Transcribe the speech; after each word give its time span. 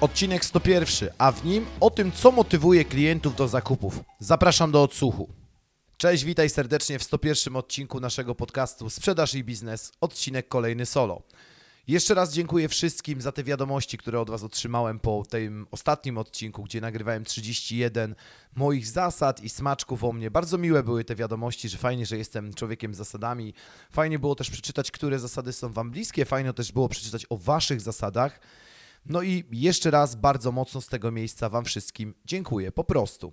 Odcinek 0.00 0.44
101, 0.44 1.08
a 1.18 1.32
w 1.32 1.44
nim 1.44 1.66
o 1.80 1.90
tym, 1.90 2.12
co 2.12 2.32
motywuje 2.32 2.84
klientów 2.84 3.36
do 3.36 3.48
zakupów. 3.48 4.00
Zapraszam 4.18 4.72
do 4.72 4.82
odsłuchu. 4.82 5.28
Cześć, 5.96 6.24
witaj 6.24 6.50
serdecznie 6.50 6.98
w 6.98 7.02
101 7.02 7.56
odcinku 7.56 8.00
naszego 8.00 8.34
podcastu 8.34 8.90
Sprzedaż 8.90 9.34
i 9.34 9.44
Biznes, 9.44 9.92
odcinek 10.00 10.48
kolejny 10.48 10.86
solo. 10.86 11.22
Jeszcze 11.88 12.14
raz 12.14 12.32
dziękuję 12.32 12.68
wszystkim 12.68 13.20
za 13.20 13.32
te 13.32 13.44
wiadomości, 13.44 13.98
które 13.98 14.20
od 14.20 14.30
Was 14.30 14.42
otrzymałem 14.42 14.98
po 14.98 15.22
tym 15.28 15.66
ostatnim 15.70 16.18
odcinku, 16.18 16.62
gdzie 16.62 16.80
nagrywałem 16.80 17.24
31 17.24 18.14
moich 18.56 18.86
zasad 18.86 19.42
i 19.42 19.48
smaczków 19.48 20.04
o 20.04 20.12
mnie. 20.12 20.30
Bardzo 20.30 20.58
miłe 20.58 20.82
były 20.82 21.04
te 21.04 21.14
wiadomości, 21.14 21.68
że 21.68 21.78
fajnie, 21.78 22.06
że 22.06 22.18
jestem 22.18 22.54
człowiekiem 22.54 22.94
z 22.94 22.96
zasadami. 22.96 23.54
Fajnie 23.90 24.18
było 24.18 24.34
też 24.34 24.50
przeczytać, 24.50 24.90
które 24.90 25.18
zasady 25.18 25.52
są 25.52 25.72
Wam 25.72 25.90
bliskie. 25.90 26.24
Fajnie 26.24 26.52
też 26.52 26.72
było 26.72 26.88
przeczytać 26.88 27.26
o 27.30 27.36
Waszych 27.36 27.80
zasadach. 27.80 28.40
No 29.08 29.22
i 29.22 29.44
jeszcze 29.52 29.90
raz 29.90 30.14
bardzo 30.14 30.52
mocno 30.52 30.80
z 30.80 30.86
tego 30.86 31.12
miejsca 31.12 31.48
Wam 31.48 31.64
wszystkim 31.64 32.14
dziękuję, 32.24 32.72
po 32.72 32.84
prostu. 32.84 33.32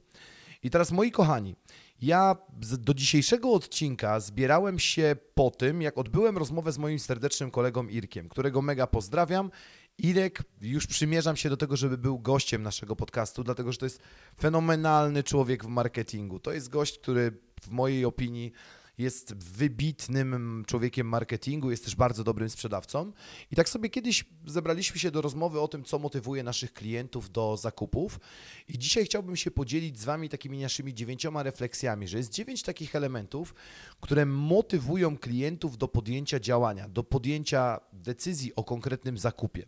I 0.64 0.70
teraz 0.70 0.92
moi 0.92 1.12
kochani, 1.12 1.56
ja 2.02 2.36
do 2.80 2.94
dzisiejszego 2.94 3.52
odcinka 3.52 4.20
zbierałem 4.20 4.80
się 4.80 5.16
po 5.36 5.52
tym, 5.52 5.82
jak 5.82 5.98
odbyłem 5.98 6.38
rozmowę 6.38 6.72
z 6.72 6.78
moim 6.78 7.00
serdecznym 7.00 7.52
kolegą 7.52 7.88
Irkiem, 7.88 8.30
którego 8.30 8.62
mega 8.62 8.88
pozdrawiam. 8.88 9.52
Irek, 9.98 10.44
już 10.62 10.88
przymierzam 10.88 11.36
się 11.36 11.50
do 11.50 11.58
tego, 11.58 11.78
żeby 11.78 11.98
był 11.98 12.20
gościem 12.20 12.64
naszego 12.64 12.96
podcastu, 12.96 13.44
dlatego 13.44 13.72
że 13.72 13.78
to 13.78 13.86
jest 13.86 14.00
fenomenalny 14.40 15.24
człowiek 15.24 15.66
w 15.66 15.68
marketingu. 15.68 16.40
To 16.40 16.54
jest 16.54 16.70
gość, 16.70 17.00
który 17.00 17.38
w 17.62 17.70
mojej 17.70 18.06
opinii 18.06 18.52
jest 18.97 19.33
wybitnym 19.33 20.63
człowiekiem 20.67 21.08
marketingu, 21.08 21.72
jest 21.72 21.86
też 21.86 21.95
bardzo 21.95 22.23
dobrym 22.23 22.49
sprzedawcą. 22.49 23.11
I 23.52 23.55
tak 23.55 23.69
sobie 23.69 23.89
kiedyś 23.89 24.25
zebraliśmy 24.45 24.99
się 24.99 25.11
do 25.11 25.22
rozmowy 25.22 25.59
o 25.59 25.67
tym, 25.67 25.83
co 25.83 25.99
motywuje 25.99 26.44
naszych 26.44 26.73
klientów 26.73 27.31
do 27.31 27.58
zakupów. 27.58 28.19
I 28.67 28.80
dzisiaj 28.80 29.05
chciałbym 29.05 29.36
się 29.36 29.52
podzielić 29.52 29.99
z 29.99 30.03
Wami 30.03 30.30
takimi 30.30 30.59
naszymi 30.59 30.94
dziewięcioma 30.94 31.44
refleksjami, 31.44 32.08
że 32.08 32.17
jest 32.17 32.31
dziewięć 32.31 32.64
takich 32.64 32.95
elementów, 32.95 33.53
które 34.02 34.25
motywują 34.25 35.17
klientów 35.17 35.77
do 35.77 35.88
podjęcia 35.88 36.39
działania, 36.39 36.89
do 36.89 37.03
podjęcia 37.03 37.80
decyzji 37.94 38.55
o 38.55 38.64
konkretnym 38.64 39.17
zakupie. 39.17 39.66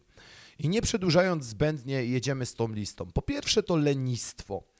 I 0.59 0.69
nie 0.69 0.81
przedłużając 0.81 1.45
zbędnie, 1.45 2.05
jedziemy 2.05 2.45
z 2.45 2.53
tą 2.53 2.73
listą. 2.73 3.11
Po 3.11 3.21
pierwsze, 3.21 3.63
to 3.63 3.75
lenistwo. 3.75 4.74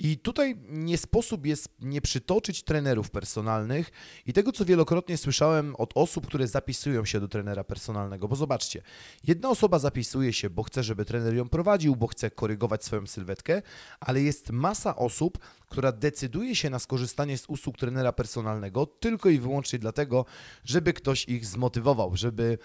I 0.00 0.18
tutaj 0.18 0.56
nie 0.68 0.98
sposób 0.98 1.46
jest 1.46 1.68
nie 1.80 2.00
przytoczyć 2.00 2.62
trenerów 2.62 3.10
personalnych 3.10 3.90
i 4.26 4.32
tego, 4.32 4.52
co 4.52 4.64
wielokrotnie 4.64 5.16
słyszałem 5.16 5.76
od 5.76 5.92
osób, 5.94 6.26
które 6.26 6.48
zapisują 6.48 7.04
się 7.04 7.20
do 7.20 7.28
trenera 7.28 7.64
personalnego. 7.64 8.28
Bo 8.28 8.36
zobaczcie, 8.36 8.82
jedna 9.24 9.48
osoba 9.48 9.78
zapisuje 9.78 10.32
się, 10.32 10.50
bo 10.50 10.62
chce, 10.62 10.82
żeby 10.82 11.04
trener 11.04 11.34
ją 11.34 11.48
prowadził, 11.48 11.96
bo 11.96 12.06
chce 12.06 12.30
korygować 12.30 12.84
swoją 12.84 13.06
sylwetkę, 13.06 13.62
ale 14.00 14.22
jest 14.22 14.50
masa 14.50 14.96
osób, 14.96 15.38
która 15.68 15.92
decyduje 15.92 16.56
się 16.56 16.70
na 16.70 16.78
skorzystanie 16.78 17.38
z 17.38 17.48
usług 17.48 17.76
trenera 17.76 18.12
personalnego 18.12 18.86
tylko 18.86 19.28
i 19.28 19.38
wyłącznie 19.38 19.78
dlatego, 19.78 20.24
żeby 20.64 20.92
ktoś 20.92 21.24
ich 21.24 21.46
zmotywował, 21.46 22.16
żeby 22.16 22.58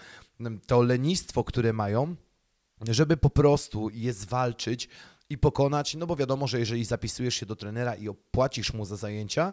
to 0.66 0.82
lenistwo, 0.82 1.44
które 1.44 1.72
mają, 1.72 2.16
żeby 2.88 3.16
po 3.16 3.30
prostu 3.30 3.90
je 3.90 4.12
zwalczyć 4.12 4.88
i 5.30 5.38
pokonać, 5.38 5.94
no 5.94 6.06
bo 6.06 6.16
wiadomo, 6.16 6.46
że 6.46 6.58
jeżeli 6.58 6.84
zapisujesz 6.84 7.34
się 7.34 7.46
do 7.46 7.56
trenera 7.56 7.94
i 7.94 8.08
opłacisz 8.08 8.72
mu 8.72 8.84
za 8.84 8.96
zajęcia, 8.96 9.52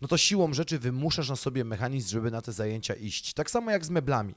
no 0.00 0.08
to 0.08 0.16
siłą 0.18 0.54
rzeczy 0.54 0.78
wymuszasz 0.78 1.28
na 1.28 1.36
sobie 1.36 1.64
mechanizm, 1.64 2.08
żeby 2.08 2.30
na 2.30 2.42
te 2.42 2.52
zajęcia 2.52 2.94
iść. 2.94 3.34
Tak 3.34 3.50
samo 3.50 3.70
jak 3.70 3.84
z 3.84 3.90
meblami. 3.90 4.34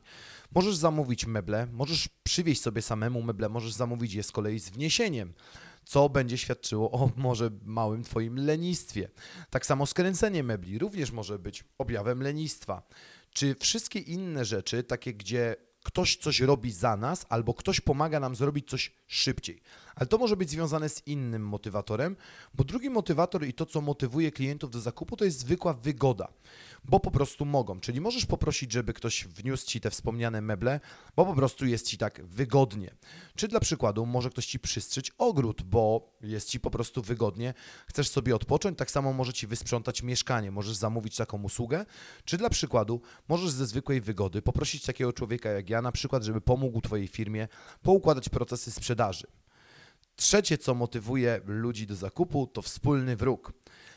Możesz 0.55 0.75
zamówić 0.75 1.25
meble, 1.25 1.67
możesz 1.71 2.09
przywieźć 2.23 2.61
sobie 2.61 2.81
samemu 2.81 3.21
meble, 3.21 3.49
możesz 3.49 3.73
zamówić 3.73 4.13
je 4.13 4.23
z 4.23 4.31
kolei 4.31 4.59
z 4.59 4.69
wniesieniem 4.69 5.33
co 5.87 6.09
będzie 6.09 6.37
świadczyło 6.37 6.91
o 6.91 7.11
może 7.15 7.49
małym 7.65 8.03
Twoim 8.03 8.45
lenistwie. 8.45 9.09
Tak 9.49 9.65
samo 9.65 9.85
skręcenie 9.85 10.43
mebli 10.43 10.79
również 10.79 11.11
może 11.11 11.39
być 11.39 11.63
objawem 11.77 12.23
lenistwa. 12.23 12.87
Czy 13.31 13.55
wszystkie 13.55 13.99
inne 13.99 14.45
rzeczy, 14.45 14.83
takie 14.83 15.13
gdzie 15.13 15.55
ktoś 15.83 16.17
coś 16.17 16.39
robi 16.39 16.71
za 16.71 16.97
nas, 16.97 17.25
albo 17.29 17.53
ktoś 17.53 17.81
pomaga 17.81 18.19
nam 18.19 18.35
zrobić 18.35 18.69
coś 18.69 18.91
szybciej. 19.07 19.61
Ale 19.97 20.07
to 20.07 20.17
może 20.17 20.37
być 20.37 20.49
związane 20.49 20.89
z 20.89 21.07
innym 21.07 21.47
motywatorem, 21.47 22.15
bo 22.53 22.63
drugi 22.63 22.89
motywator 22.89 23.45
i 23.45 23.53
to, 23.53 23.65
co 23.65 23.81
motywuje 23.81 24.31
klientów 24.31 24.71
do 24.71 24.79
zakupu, 24.79 25.15
to 25.15 25.25
jest 25.25 25.39
zwykła 25.39 25.73
wygoda, 25.73 26.27
bo 26.85 26.99
po 26.99 27.11
prostu 27.11 27.45
mogą. 27.45 27.79
Czyli 27.79 28.01
możesz 28.01 28.25
poprosić, 28.25 28.71
żeby 28.71 28.93
ktoś 28.93 29.27
wniósł 29.27 29.65
ci 29.65 29.81
te 29.81 29.89
wspomniane 29.89 30.41
meble, 30.41 30.79
bo 31.15 31.25
po 31.25 31.33
prostu 31.33 31.65
jest 31.65 31.87
ci 31.87 31.97
tak 31.97 32.25
wygodnie. 32.25 32.95
Czy 33.35 33.47
dla 33.47 33.59
przykładu 33.59 34.05
może 34.05 34.29
ktoś 34.29 34.45
ci 34.45 34.59
przystrzyć 34.59 35.11
ogród, 35.17 35.61
bo 35.61 36.13
jest 36.21 36.49
ci 36.49 36.59
po 36.59 36.71
prostu 36.71 37.01
wygodnie, 37.01 37.53
chcesz 37.87 38.09
sobie 38.09 38.35
odpocząć, 38.35 38.77
tak 38.77 38.91
samo 38.91 39.13
może 39.13 39.33
ci 39.33 39.47
wysprzątać 39.47 40.03
mieszkanie, 40.03 40.51
możesz 40.51 40.75
zamówić 40.75 41.15
taką 41.15 41.43
usługę, 41.43 41.85
czy 42.25 42.37
dla 42.37 42.49
przykładu 42.49 43.01
możesz 43.27 43.49
ze 43.49 43.65
zwykłej 43.65 44.01
wygody 44.01 44.41
poprosić 44.41 44.83
takiego 44.83 45.13
człowieka 45.13 45.49
jak 45.49 45.69
ja, 45.69 45.81
na 45.81 45.91
przykład, 45.91 46.23
żeby 46.23 46.41
pomógł 46.41 46.81
Twojej 46.81 47.07
firmie 47.07 47.47
poukładać 47.81 48.29
procesy 48.29 48.71
sprzedaży. 48.71 49.27
Trzecie, 50.17 50.57
co 50.57 50.75
motywuje 50.75 51.41
ludzi 51.45 51.87
do 51.87 51.95
zakupu, 51.95 52.47
to 52.47 52.61
wspólny 52.61 53.15
wróg. 53.15 53.53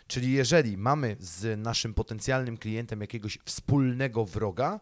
Czyli 0.07 0.33
jeżeli 0.33 0.77
mamy 0.77 1.17
z 1.21 1.61
naszym 1.61 1.95
potencjalnym 1.95 2.59
klientem 2.59 3.01
jakiegoś 3.01 3.39
wspólnego 3.45 4.25
wroga, 4.25 4.81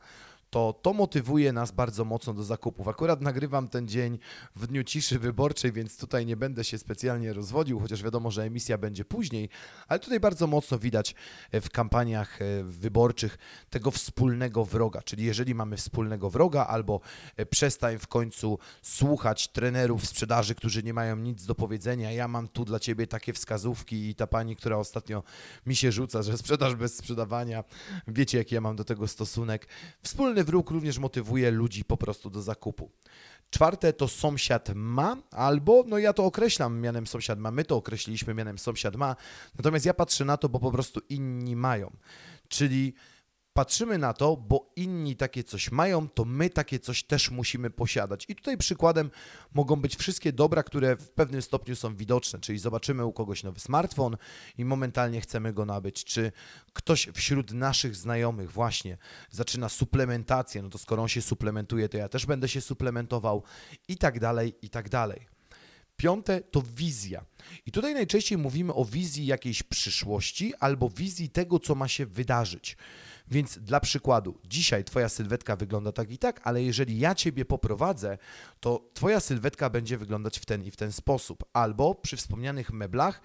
to 0.50 0.72
to 0.82 0.92
motywuje 0.92 1.52
nas 1.52 1.70
bardzo 1.72 2.04
mocno 2.04 2.34
do 2.34 2.44
zakupów. 2.44 2.88
Akurat 2.88 3.20
nagrywam 3.20 3.68
ten 3.68 3.88
dzień 3.88 4.18
w 4.56 4.66
dniu 4.66 4.84
ciszy 4.84 5.18
wyborczej, 5.18 5.72
więc 5.72 5.96
tutaj 5.96 6.26
nie 6.26 6.36
będę 6.36 6.64
się 6.64 6.78
specjalnie 6.78 7.32
rozwodził, 7.32 7.80
chociaż 7.80 8.02
wiadomo, 8.02 8.30
że 8.30 8.42
emisja 8.42 8.78
będzie 8.78 9.04
później, 9.04 9.48
ale 9.88 10.00
tutaj 10.00 10.20
bardzo 10.20 10.46
mocno 10.46 10.78
widać 10.78 11.14
e, 11.50 11.60
w 11.60 11.70
kampaniach 11.70 12.42
e, 12.42 12.62
wyborczych 12.64 13.38
tego 13.70 13.90
wspólnego 13.90 14.64
wroga, 14.64 15.02
czyli 15.02 15.24
jeżeli 15.24 15.54
mamy 15.54 15.76
wspólnego 15.76 16.30
wroga 16.30 16.66
albo 16.66 17.00
e, 17.36 17.46
przestań 17.46 17.98
w 17.98 18.06
końcu 18.06 18.58
słuchać 18.82 19.48
trenerów 19.48 20.06
sprzedaży, 20.06 20.54
którzy 20.54 20.82
nie 20.82 20.94
mają 20.94 21.16
nic 21.16 21.46
do 21.46 21.54
powiedzenia, 21.54 22.12
ja 22.12 22.28
mam 22.28 22.48
tu 22.48 22.64
dla 22.64 22.80
Ciebie 22.80 23.06
takie 23.06 23.32
wskazówki 23.32 24.08
i 24.08 24.14
ta 24.14 24.26
pani, 24.26 24.56
która 24.56 24.76
ostatnio 24.76 25.22
mi 25.66 25.76
się 25.76 25.92
rzuca, 25.92 26.22
że 26.22 26.38
sprzedaż 26.38 26.74
bez 26.74 26.96
sprzedawania, 26.96 27.64
wiecie 28.08 28.38
jaki 28.38 28.54
ja 28.54 28.60
mam 28.60 28.76
do 28.76 28.84
tego 28.84 29.08
stosunek. 29.08 29.68
Wspólny 30.02 30.37
Wspólny 30.38 30.52
wróg 30.52 30.70
również 30.70 30.98
motywuje 30.98 31.50
ludzi 31.50 31.84
po 31.84 31.96
prostu 31.96 32.30
do 32.30 32.42
zakupu. 32.42 32.90
Czwarte 33.50 33.92
to 33.92 34.08
sąsiad 34.08 34.70
ma, 34.74 35.16
albo, 35.30 35.84
no 35.86 35.98
ja 35.98 36.12
to 36.12 36.24
określam 36.24 36.80
mianem 36.80 37.06
sąsiad 37.06 37.38
ma, 37.38 37.50
my 37.50 37.64
to 37.64 37.76
określiliśmy 37.76 38.34
mianem 38.34 38.58
sąsiad 38.58 38.96
ma, 38.96 39.16
natomiast 39.56 39.86
ja 39.86 39.94
patrzę 39.94 40.24
na 40.24 40.36
to, 40.36 40.48
bo 40.48 40.58
po 40.60 40.70
prostu 40.70 41.00
inni 41.08 41.56
mają. 41.56 41.90
Czyli 42.48 42.94
patrzymy 43.58 43.98
na 43.98 44.12
to, 44.12 44.36
bo 44.36 44.72
inni 44.76 45.16
takie 45.16 45.44
coś 45.44 45.70
mają, 45.70 46.08
to 46.08 46.24
my 46.24 46.50
takie 46.50 46.78
coś 46.78 47.04
też 47.04 47.30
musimy 47.30 47.70
posiadać. 47.70 48.24
I 48.28 48.34
tutaj 48.34 48.58
przykładem 48.58 49.10
mogą 49.54 49.76
być 49.76 49.96
wszystkie 49.96 50.32
dobra, 50.32 50.62
które 50.62 50.96
w 50.96 51.10
pewnym 51.10 51.42
stopniu 51.42 51.76
są 51.76 51.96
widoczne, 51.96 52.40
czyli 52.40 52.58
zobaczymy 52.58 53.04
u 53.04 53.12
kogoś 53.12 53.42
nowy 53.42 53.60
smartfon 53.60 54.16
i 54.58 54.64
momentalnie 54.64 55.20
chcemy 55.20 55.52
go 55.52 55.64
nabyć, 55.64 56.04
czy 56.04 56.32
ktoś 56.72 57.08
wśród 57.14 57.52
naszych 57.52 57.96
znajomych 57.96 58.52
właśnie 58.52 58.98
zaczyna 59.30 59.68
suplementację, 59.68 60.62
no 60.62 60.68
to 60.68 60.78
skoro 60.78 61.02
on 61.02 61.08
się 61.08 61.22
suplementuje, 61.22 61.88
to 61.88 61.96
ja 61.96 62.08
też 62.08 62.26
będę 62.26 62.48
się 62.48 62.60
suplementował 62.60 63.42
i 63.88 63.96
tak 63.96 64.20
dalej, 64.20 64.54
i 64.62 64.70
tak 64.70 64.88
dalej. 64.88 65.38
Piąte 65.96 66.40
to 66.40 66.62
wizja. 66.76 67.24
I 67.66 67.72
tutaj 67.72 67.94
najczęściej 67.94 68.38
mówimy 68.38 68.74
o 68.74 68.84
wizji 68.84 69.26
jakiejś 69.26 69.62
przyszłości 69.62 70.54
albo 70.60 70.88
wizji 70.88 71.28
tego, 71.30 71.58
co 71.58 71.74
ma 71.74 71.88
się 71.88 72.06
wydarzyć. 72.06 72.76
Więc 73.30 73.58
dla 73.58 73.80
przykładu, 73.80 74.38
dzisiaj 74.44 74.84
Twoja 74.84 75.08
sylwetka 75.08 75.56
wygląda 75.56 75.92
tak 75.92 76.10
i 76.10 76.18
tak, 76.18 76.40
ale 76.44 76.62
jeżeli 76.62 76.98
ja 76.98 77.14
Ciebie 77.14 77.44
poprowadzę, 77.44 78.18
to 78.60 78.90
Twoja 78.94 79.20
sylwetka 79.20 79.70
będzie 79.70 79.98
wyglądać 79.98 80.38
w 80.38 80.46
ten 80.46 80.64
i 80.64 80.70
w 80.70 80.76
ten 80.76 80.92
sposób. 80.92 81.44
Albo 81.52 81.94
przy 81.94 82.16
wspomnianych 82.16 82.72
meblach, 82.72 83.20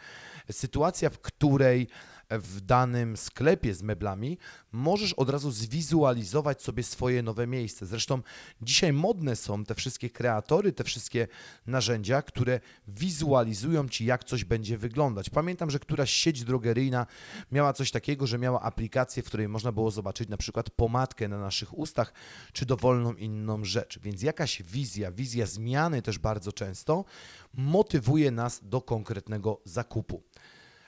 sytuacja, 0.52 1.10
w 1.10 1.20
której 1.20 1.88
w 2.30 2.62
danym 2.62 3.18
sklepie 3.18 3.74
z 3.74 3.84
meblami, 3.84 4.38
możesz 4.72 5.14
od 5.14 5.30
razu 5.30 5.52
zwizualizować 5.52 6.62
sobie 6.62 6.84
swoje 6.84 7.24
nowe 7.24 7.48
miejsce. 7.48 7.86
Zresztą 7.86 8.22
dzisiaj 8.62 8.94
modne 8.94 9.36
są 9.36 9.64
te 9.64 9.76
wszystkie 9.76 10.10
kreatory, 10.10 10.72
te 10.72 10.84
wszystkie 10.84 11.28
narzędzia, 11.68 12.22
które 12.22 12.60
wizualizują 12.88 13.90
ci, 13.90 14.06
jak 14.06 14.24
coś 14.24 14.44
będzie 14.44 14.78
wyglądać. 14.78 15.30
Pamiętam, 15.30 15.70
że 15.70 15.80
któraś 15.80 16.12
sieć 16.12 16.44
drogeryjna 16.44 17.06
miała 17.52 17.74
coś 17.74 17.92
takiego, 17.92 18.28
że 18.28 18.38
miała 18.38 18.62
aplikację, 18.62 19.24
w 19.24 19.26
której 19.26 19.48
można 19.48 19.72
było 19.72 19.92
zobaczyć 19.92 20.30
na 20.30 20.38
przykład 20.38 20.70
pomadkę 20.70 21.28
na 21.28 21.38
naszych 21.38 21.78
ustach, 21.78 22.14
czy 22.54 22.66
dowolną 22.66 23.14
inną 23.14 23.66
rzecz. 23.66 24.00
Więc 24.00 24.22
jakaś 24.22 24.64
wizja, 24.64 25.12
wizja 25.12 25.46
zmiany 25.46 26.02
też 26.02 26.20
bardzo 26.20 26.52
często 26.52 27.06
motywuje 27.54 28.32
nas 28.32 28.60
do 28.64 28.82
konkretnego 28.82 29.62
zakupu. 29.66 30.24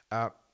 A 0.09 0.44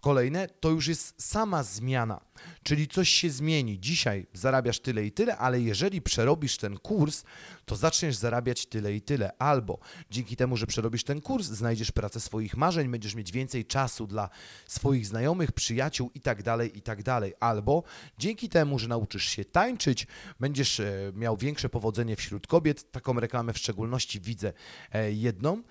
Kolejne 0.00 0.48
to 0.48 0.70
już 0.70 0.86
jest 0.88 1.22
sama 1.22 1.62
zmiana, 1.62 2.20
czyli 2.62 2.88
coś 2.88 3.08
się 3.08 3.30
zmieni. 3.30 3.80
Dzisiaj 3.80 4.26
zarabiasz 4.32 4.80
tyle 4.80 5.06
i 5.06 5.12
tyle, 5.12 5.36
ale 5.36 5.60
jeżeli 5.60 6.02
przerobisz 6.02 6.56
ten 6.56 6.78
kurs, 6.78 7.24
to 7.64 7.76
zaczniesz 7.76 8.16
zarabiać 8.16 8.66
tyle 8.66 8.94
i 8.94 9.02
tyle. 9.02 9.32
Albo 9.38 9.78
dzięki 10.10 10.36
temu, 10.36 10.56
że 10.56 10.66
przerobisz 10.66 11.04
ten 11.04 11.20
kurs, 11.20 11.46
znajdziesz 11.46 11.92
pracę 11.92 12.20
swoich 12.20 12.56
marzeń, 12.56 12.88
będziesz 12.90 13.14
mieć 13.14 13.32
więcej 13.32 13.64
czasu 13.64 14.06
dla 14.06 14.28
swoich 14.66 15.06
znajomych, 15.06 15.52
przyjaciół 15.52 16.10
i 16.14 16.20
tak 16.20 16.42
dalej, 16.42 16.78
i 16.78 16.82
tak. 16.82 17.00
Albo 17.40 17.82
dzięki 18.18 18.48
temu, 18.48 18.78
że 18.78 18.88
nauczysz 18.88 19.24
się 19.24 19.44
tańczyć, 19.44 20.06
będziesz 20.40 20.80
e, 20.80 21.12
miał 21.14 21.36
większe 21.36 21.68
powodzenie 21.68 22.16
wśród 22.16 22.46
kobiet. 22.46 22.92
Taką 22.92 23.20
reklamę 23.20 23.52
w 23.52 23.58
szczególności 23.58 24.20
widzę 24.20 24.52
e, 24.92 25.12
jedną 25.12 25.62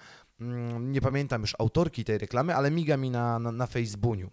nie 0.79 1.01
pamiętam 1.01 1.41
już 1.41 1.55
autorki 1.59 2.03
tej 2.03 2.17
reklamy, 2.17 2.55
ale 2.55 2.71
miga 2.71 2.97
mi 2.97 3.09
na, 3.09 3.39
na, 3.39 3.51
na 3.51 3.67
Facebooku. 3.67 4.29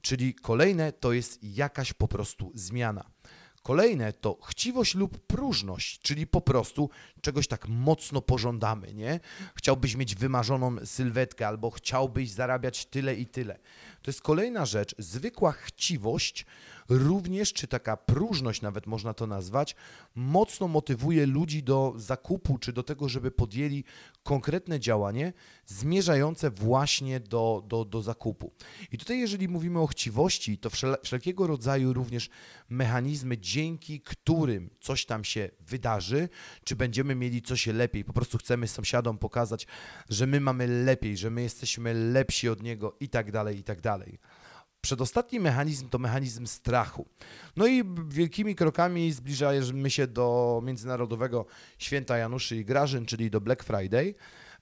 Czyli 0.00 0.34
kolejne 0.34 0.92
to 0.92 1.12
jest 1.12 1.38
jakaś 1.42 1.92
po 1.92 2.08
prostu 2.08 2.52
zmiana. 2.54 3.10
Kolejne 3.62 4.12
to 4.12 4.38
chciwość 4.48 4.94
lub 4.94 5.26
próżność, 5.26 6.00
czyli 6.00 6.26
po 6.26 6.40
prostu 6.40 6.90
czegoś 7.20 7.46
tak 7.46 7.68
mocno 7.68 8.22
pożądamy, 8.22 8.94
nie? 8.94 9.20
Chciałbyś 9.54 9.96
mieć 9.96 10.14
wymarzoną 10.14 10.76
sylwetkę 10.84 11.48
albo 11.48 11.70
chciałbyś 11.70 12.30
zarabiać 12.30 12.86
tyle 12.86 13.14
i 13.14 13.26
tyle. 13.26 13.54
To 14.02 14.10
jest 14.10 14.22
kolejna 14.22 14.66
rzecz, 14.66 14.94
zwykła 14.98 15.52
chciwość 15.52 16.46
również, 16.90 17.52
czy 17.52 17.66
taka 17.66 17.96
próżność 17.96 18.62
nawet 18.62 18.86
można 18.86 19.14
to 19.14 19.26
nazwać, 19.26 19.76
mocno 20.14 20.68
motywuje 20.68 21.26
ludzi 21.26 21.62
do 21.62 21.94
zakupu, 21.96 22.58
czy 22.58 22.72
do 22.72 22.82
tego, 22.82 23.08
żeby 23.08 23.30
podjęli 23.30 23.84
konkretne 24.22 24.80
działanie 24.80 25.32
zmierzające 25.66 26.50
właśnie 26.50 27.20
do, 27.20 27.64
do, 27.66 27.84
do 27.84 28.02
zakupu. 28.02 28.52
I 28.92 28.98
tutaj, 28.98 29.18
jeżeli 29.18 29.48
mówimy 29.48 29.80
o 29.80 29.86
chciwości, 29.86 30.58
to 30.58 30.70
wszelkiego 31.02 31.46
rodzaju 31.46 31.92
również 31.92 32.30
mechanizmy, 32.68 33.38
dzięki 33.38 34.00
którym 34.00 34.70
coś 34.80 35.06
tam 35.06 35.24
się 35.24 35.50
wydarzy, 35.60 36.28
czy 36.64 36.76
będziemy 36.76 37.14
mieli 37.14 37.42
coś 37.42 37.66
lepiej, 37.66 38.04
po 38.04 38.12
prostu 38.12 38.38
chcemy 38.38 38.68
sąsiadom 38.68 39.18
pokazać, 39.18 39.66
że 40.08 40.26
my 40.26 40.40
mamy 40.40 40.66
lepiej, 40.66 41.16
że 41.16 41.30
my 41.30 41.42
jesteśmy 41.42 41.94
lepsi 41.94 42.48
od 42.48 42.62
niego 42.62 42.96
i 43.00 43.08
tak 43.08 43.32
dalej, 43.32 43.58
i 43.58 43.62
tak 43.62 43.80
dalej. 43.80 44.18
Przedostatni 44.80 45.40
mechanizm 45.40 45.88
to 45.88 45.98
mechanizm 45.98 46.46
strachu. 46.46 47.06
No 47.56 47.66
i 47.66 47.84
wielkimi 48.08 48.54
krokami 48.54 49.12
zbliżamy 49.12 49.90
się 49.90 50.06
do 50.06 50.60
Międzynarodowego 50.64 51.46
Święta 51.78 52.18
Januszy 52.18 52.56
i 52.56 52.64
Grażyn, 52.64 53.06
czyli 53.06 53.30
do 53.30 53.40
Black 53.40 53.64
Friday. 53.64 54.14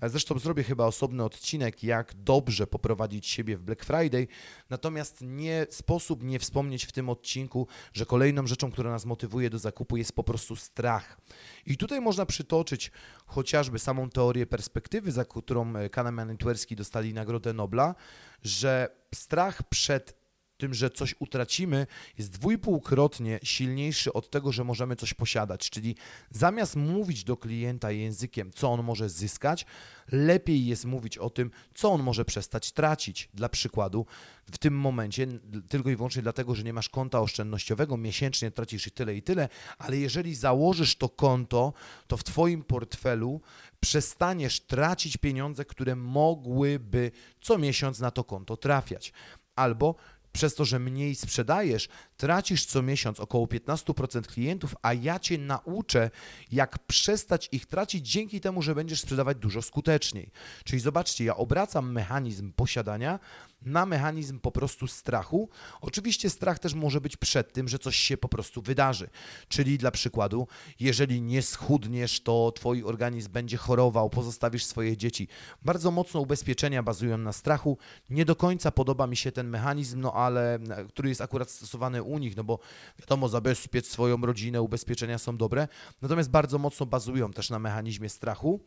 Zresztą 0.06 0.38
zrobię 0.38 0.62
chyba 0.62 0.86
osobny 0.86 1.24
odcinek, 1.24 1.82
jak 1.82 2.14
dobrze 2.14 2.66
poprowadzić 2.66 3.26
siebie 3.26 3.56
w 3.56 3.62
Black 3.62 3.84
Friday. 3.84 4.26
Natomiast 4.70 5.18
nie 5.20 5.66
sposób 5.70 6.22
nie 6.22 6.38
wspomnieć 6.38 6.84
w 6.84 6.92
tym 6.92 7.08
odcinku, 7.08 7.66
że 7.92 8.06
kolejną 8.06 8.46
rzeczą, 8.46 8.70
która 8.70 8.90
nas 8.90 9.04
motywuje 9.04 9.50
do 9.50 9.58
zakupu 9.58 9.96
jest 9.96 10.12
po 10.12 10.24
prostu 10.24 10.56
strach. 10.56 11.20
I 11.66 11.76
tutaj 11.76 12.00
można 12.00 12.26
przytoczyć 12.26 12.90
chociażby 13.26 13.78
samą 13.78 14.10
teorię 14.10 14.46
perspektywy, 14.46 15.12
za 15.12 15.24
którą 15.24 15.72
Kahneman 15.90 16.34
i 16.34 16.38
Tversky 16.38 16.76
dostali 16.76 17.14
Nagrodę 17.14 17.52
Nobla, 17.52 17.94
że 18.42 18.88
strach 19.14 19.62
przed 19.62 20.17
tym, 20.58 20.75
że 20.75 20.90
coś 20.90 21.14
utracimy, 21.19 21.87
jest 22.19 22.31
dwójpółkrotnie 22.31 23.40
silniejszy 23.43 24.12
od 24.12 24.31
tego, 24.31 24.52
że 24.52 24.64
możemy 24.64 24.96
coś 24.96 25.14
posiadać. 25.14 25.70
Czyli 25.70 25.96
zamiast 26.31 26.76
mówić 26.76 27.25
do 27.25 27.37
klienta 27.37 27.90
językiem, 27.90 28.50
co 28.52 28.72
on 28.72 28.82
może 28.82 29.08
zyskać, 29.08 29.66
lepiej 30.12 30.66
jest 30.66 30.84
mówić 30.84 31.19
o 31.19 31.31
tym, 31.31 31.50
co 31.75 31.93
on 31.93 32.02
może 32.02 32.25
przestać 32.25 32.72
tracić. 32.72 33.28
Dla 33.34 33.49
przykładu, 33.49 34.06
w 34.52 34.58
tym 34.58 34.75
momencie, 34.75 35.26
tylko 35.69 35.90
i 35.90 35.96
wyłącznie 35.96 36.22
dlatego, 36.22 36.55
że 36.55 36.62
nie 36.62 36.72
masz 36.72 36.88
konta 36.88 37.20
oszczędnościowego, 37.20 37.96
miesięcznie 37.96 38.50
tracisz 38.50 38.87
i 38.87 38.90
tyle 38.90 39.16
i 39.16 39.22
tyle, 39.22 39.49
ale 39.78 39.96
jeżeli 39.96 40.34
założysz 40.34 40.96
to 40.96 41.08
konto, 41.08 41.72
to 42.06 42.16
w 42.16 42.25
Twoim 42.25 42.64
portfelu 42.64 43.40
przestaniesz 43.81 44.61
tracić 44.61 45.16
pieniądze, 45.16 45.64
które 45.64 45.96
mogłyby 45.96 47.11
co 47.40 47.58
miesiąc 47.58 48.00
na 48.00 48.11
to 48.11 48.25
konto 48.25 48.56
trafiać. 48.56 49.12
Albo 49.56 49.94
przez 50.38 50.55
to, 50.55 50.64
że 50.64 50.79
mniej 50.79 51.14
sprzedajesz, 51.14 51.88
tracisz 52.17 52.64
co 52.64 52.82
miesiąc 52.82 53.20
około 53.20 53.46
15% 53.46 54.23
klientów, 54.23 54.75
a 54.82 54.94
ja 54.94 55.19
Cię 55.19 55.38
nauczę, 55.38 56.11
jak 56.52 56.79
przestać 56.79 57.49
ich 57.52 57.67
tracić 57.67 58.11
dzięki 58.11 58.40
temu, 58.40 58.62
że 58.62 58.75
będziesz 58.75 59.00
sprzedawać 59.00 59.38
dużo 59.38 59.62
skuteczniej. 59.62 60.31
Czyli 60.64 60.81
zobaczcie, 60.81 61.25
ja 61.25 61.37
obracam 61.37 61.93
mechanizm 61.93 62.52
posiadania 62.52 63.19
na 63.62 63.87
mechanizm 63.87 64.40
po 64.40 64.50
prostu 64.50 64.87
strachu. 64.87 65.49
Oczywiście 65.81 66.31
strach 66.31 66.58
też 66.58 66.75
może 66.75 67.00
być 67.00 67.16
przed 67.16 67.52
tym, 67.52 67.69
że 67.69 67.78
coś 67.78 67.96
się 67.96 68.16
po 68.16 68.28
prostu 68.28 68.62
wydarzy. 68.62 69.08
Czyli 69.49 69.78
dla 69.78 69.90
przykładu, 69.90 70.49
jeżeli 70.81 71.22
nie 71.22 71.43
schudniesz, 71.43 72.20
to 72.20 72.52
Twój 72.52 72.84
organizm 72.84 73.32
będzie 73.32 73.56
chorował, 73.56 74.10
pozostawisz 74.10 74.64
swoje 74.64 74.96
dzieci. 74.96 75.28
Bardzo 75.62 75.90
mocno 75.90 76.20
ubezpieczenia 76.20 76.82
bazują 76.82 77.19
na 77.19 77.32
strachu. 77.32 77.78
Nie 78.10 78.25
do 78.25 78.37
końca 78.37 78.70
podoba 78.70 79.06
mi 79.06 79.16
się 79.16 79.32
ten 79.32 79.49
mechanizm, 79.49 80.00
no 80.00 80.12
ale 80.12 80.58
który 80.88 81.08
jest 81.08 81.20
akurat 81.20 81.50
stosowany 81.50 82.02
u 82.02 82.19
nich, 82.19 82.37
no 82.37 82.44
bo 82.44 82.58
wiadomo, 82.99 83.28
zabezpiecz 83.28 83.87
swoją 83.87 84.20
rodzinę, 84.20 84.62
ubezpieczenia 84.62 85.19
są 85.19 85.37
dobre, 85.37 85.69
natomiast 86.02 86.31
bardzo 86.31 86.58
mocno 86.58 86.87
bazują 86.87 87.32
też 87.32 87.50
na 87.50 87.58
mechanizmie 87.58 88.08
strachu. 88.08 88.61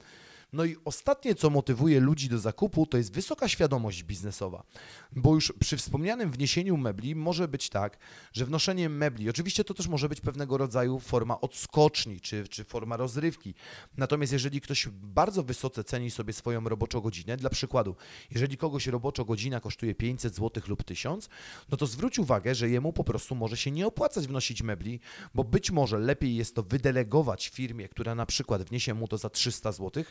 No 0.53 0.65
i 0.65 0.75
ostatnie, 0.85 1.35
co 1.35 1.49
motywuje 1.49 1.99
ludzi 1.99 2.29
do 2.29 2.39
zakupu, 2.39 2.85
to 2.85 2.97
jest 2.97 3.13
wysoka 3.13 3.47
świadomość 3.47 4.03
biznesowa. 4.03 4.63
Bo 5.11 5.35
już 5.35 5.53
przy 5.59 5.77
wspomnianym 5.77 6.31
wniesieniu 6.31 6.77
mebli 6.77 7.15
może 7.15 7.47
być 7.47 7.69
tak, 7.69 7.97
że 8.33 8.45
wnoszenie 8.45 8.89
mebli, 8.89 9.29
oczywiście 9.29 9.63
to 9.63 9.73
też 9.73 9.87
może 9.87 10.09
być 10.09 10.21
pewnego 10.21 10.57
rodzaju 10.57 10.99
forma 10.99 11.41
odskoczni 11.41 12.21
czy, 12.21 12.47
czy 12.47 12.63
forma 12.63 12.97
rozrywki. 12.97 13.53
Natomiast 13.97 14.33
jeżeli 14.33 14.61
ktoś 14.61 14.87
bardzo 14.91 15.43
wysoce 15.43 15.83
ceni 15.83 16.11
sobie 16.11 16.33
swoją 16.33 16.63
roboczą 16.63 17.01
godzinę, 17.01 17.37
dla 17.37 17.49
przykładu, 17.49 17.95
jeżeli 18.31 18.57
kogoś 18.57 18.87
roboczo 18.87 19.25
godzina 19.25 19.59
kosztuje 19.59 19.95
500 19.95 20.35
zł 20.35 20.63
lub 20.67 20.83
1000, 20.83 21.29
no 21.69 21.77
to 21.77 21.85
zwróć 21.85 22.19
uwagę, 22.19 22.55
że 22.55 22.69
jemu 22.69 22.93
po 22.93 23.03
prostu 23.03 23.35
może 23.35 23.57
się 23.57 23.71
nie 23.71 23.87
opłacać 23.87 24.27
wnosić 24.27 24.63
mebli, 24.63 24.99
bo 25.33 25.43
być 25.43 25.71
może 25.71 25.99
lepiej 25.99 26.35
jest 26.35 26.55
to 26.55 26.63
wydelegować 26.63 27.49
firmie, 27.49 27.89
która 27.89 28.15
na 28.15 28.25
przykład 28.25 28.63
wniesie 28.63 28.93
mu 28.93 29.07
to 29.07 29.17
za 29.17 29.29
300 29.29 29.71
zł, 29.71 30.03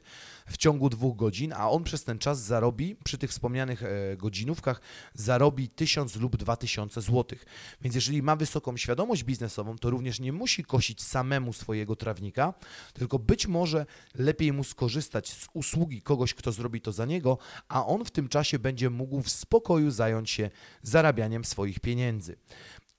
w 0.47 0.57
ciągu 0.57 0.91
dwóch 0.91 1.17
godzin, 1.17 1.53
a 1.53 1.71
on 1.71 1.85
przez 1.85 2.05
ten 2.05 2.19
czas 2.19 2.43
zarobi, 2.43 2.97
przy 3.05 3.19
tych 3.19 3.31
wspomnianych 3.31 3.83
e, 3.83 4.17
godzinówkach, 4.17 4.81
zarobi 5.15 5.69
1000 5.69 6.17
lub 6.17 6.37
2000 6.37 7.01
zł. 7.01 7.39
Więc 7.81 7.95
jeżeli 7.95 8.23
ma 8.23 8.37
wysoką 8.37 8.77
świadomość 8.77 9.25
biznesową, 9.25 9.79
to 9.79 9.91
również 9.91 10.21
nie 10.21 10.33
musi 10.33 10.65
kosić 10.65 11.03
samemu 11.03 11.53
swojego 11.53 11.97
trawnika, 11.97 12.55
tylko 12.93 13.19
być 13.19 13.47
może 13.47 13.87
lepiej 14.15 14.53
mu 14.53 14.65
skorzystać 14.65 15.29
z 15.29 15.47
usługi 15.53 16.03
kogoś, 16.03 16.35
kto 16.35 16.53
zrobi 16.53 16.81
to 16.81 16.93
za 16.93 17.07
niego, 17.07 17.39
a 17.69 17.87
on 17.87 18.05
w 18.05 18.11
tym 18.11 18.29
czasie 18.29 18.59
będzie 18.59 18.91
mógł 18.91 19.23
w 19.23 19.31
spokoju 19.31 19.91
zająć 19.91 20.31
się 20.31 20.51
zarabianiem 20.83 21.45
swoich 21.45 21.81
pieniędzy. 21.81 22.37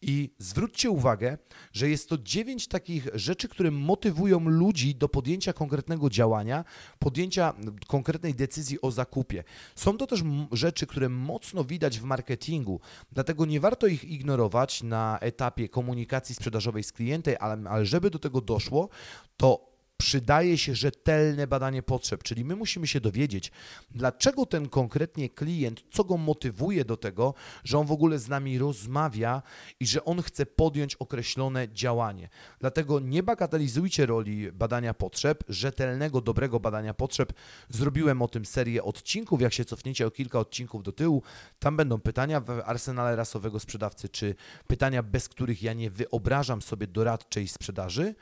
I 0.02 0.34
zwróćcie 0.38 0.90
uwagę, 0.90 1.38
że 1.74 1.90
jest 1.90 2.10
to 2.10 2.18
dziewięć 2.18 2.68
takich 2.68 3.08
rzeczy, 3.14 3.48
które 3.48 3.72
motywują 3.72 4.40
ludzi 4.40 4.96
do 4.96 5.10
podjęcia 5.10 5.54
konkretnego 5.54 6.10
działania, 6.10 6.66
podjęcia 7.00 7.54
konkretnej 7.88 8.36
decyzji 8.36 8.82
o 8.82 8.92
zakupie. 8.92 9.44
Są 9.76 9.98
to 9.98 10.08
też 10.08 10.24
rzeczy, 10.52 10.88
które 10.88 11.10
mocno 11.10 11.64
widać 11.64 12.00
w 12.00 12.04
marketingu, 12.04 12.80
dlatego 13.12 13.46
nie 13.46 13.60
warto 13.60 13.88
ich 13.88 14.04
ignorować 14.04 14.84
na 14.84 15.18
etapie 15.20 15.70
komunikacji 15.70 16.36
sprzedażowej 16.36 16.84
z 16.84 16.92
klientem, 16.92 17.36
ale, 17.40 17.70
ale 17.70 17.86
żeby 17.86 18.10
do 18.10 18.20
tego 18.20 18.42
doszło, 18.42 18.90
to 19.38 19.71
przydaje 20.02 20.58
się 20.58 20.76
rzetelne 20.76 21.48
badanie 21.48 21.84
potrzeb, 21.84 22.24
czyli 22.24 22.46
my 22.46 22.56
musimy 22.56 22.88
się 22.88 23.00
dowiedzieć, 23.00 23.52
dlaczego 23.92 24.46
ten 24.46 24.70
konkretnie 24.70 25.30
klient, 25.30 25.82
co 25.92 26.04
go 26.04 26.18
motywuje 26.18 26.86
do 26.86 26.98
tego, 26.98 27.34
że 27.64 27.78
on 27.78 27.86
w 27.86 27.92
ogóle 27.92 28.20
z 28.20 28.28
nami 28.28 28.58
rozmawia 28.58 29.42
i 29.80 29.88
że 29.88 30.06
on 30.06 30.22
chce 30.22 30.46
podjąć 30.46 30.96
określone 30.96 31.68
działanie. 31.74 32.30
Dlatego 32.60 33.00
nie 33.00 33.24
bagatelizujcie 33.24 34.06
roli 34.06 34.52
badania 34.52 34.94
potrzeb, 34.94 35.44
rzetelnego, 35.50 36.22
dobrego 36.22 36.60
badania 36.60 36.94
potrzeb. 36.94 37.34
Zrobiłem 37.70 38.22
o 38.22 38.28
tym 38.28 38.46
serię 38.46 38.84
odcinków, 38.84 39.42
jak 39.42 39.54
się 39.54 39.66
cofniecie 39.66 40.08
o 40.08 40.12
kilka 40.12 40.40
odcinków 40.40 40.84
do 40.84 40.92
tyłu, 40.92 41.24
tam 41.60 41.78
będą 41.78 42.00
pytania 42.00 42.40
w 42.40 42.50
arsenale 42.66 43.16
rasowego 43.16 43.60
sprzedawcy, 43.60 44.10
czy 44.10 44.36
pytania, 44.68 45.04
bez 45.04 45.30
których 45.30 45.64
ja 45.64 45.74
nie 45.74 45.90
wyobrażam 45.90 46.62
sobie 46.62 46.88
doradczej 46.88 47.48
sprzedaży. 47.48 48.16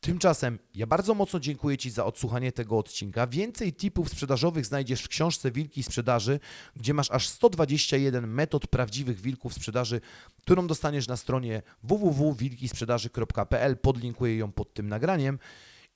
Tymczasem 0.00 0.58
ja 0.74 0.86
bardzo 0.86 1.14
mocno 1.14 1.40
dziękuję 1.40 1.78
Ci 1.78 1.90
za 1.90 2.04
odsłuchanie 2.04 2.52
tego 2.52 2.78
odcinka. 2.78 3.26
Więcej 3.26 3.72
tipów 3.72 4.08
sprzedażowych 4.08 4.66
znajdziesz 4.66 5.02
w 5.02 5.08
książce 5.08 5.50
Wilki 5.50 5.82
Sprzedaży, 5.82 6.40
gdzie 6.76 6.94
masz 6.94 7.10
aż 7.10 7.28
121 7.28 8.26
metod 8.26 8.66
prawdziwych 8.66 9.20
wilków 9.20 9.54
sprzedaży, 9.54 10.00
którą 10.42 10.66
dostaniesz 10.66 11.08
na 11.08 11.16
stronie 11.16 11.62
www.wilkisprzedaży.pl. 11.82 13.76
Podlinkuję 13.76 14.36
ją 14.36 14.52
pod 14.52 14.74
tym 14.74 14.88
nagraniem. 14.88 15.38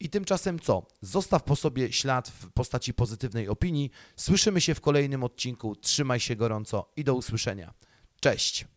I 0.00 0.10
tymczasem 0.10 0.58
co? 0.58 0.86
Zostaw 1.00 1.42
po 1.42 1.56
sobie 1.56 1.92
ślad 1.92 2.28
w 2.28 2.50
postaci 2.50 2.94
pozytywnej 2.94 3.48
opinii. 3.48 3.90
Słyszymy 4.16 4.60
się 4.60 4.74
w 4.74 4.80
kolejnym 4.80 5.24
odcinku. 5.24 5.76
Trzymaj 5.76 6.20
się 6.20 6.36
gorąco 6.36 6.92
i 6.96 7.04
do 7.04 7.14
usłyszenia. 7.14 7.74
Cześć! 8.20 8.73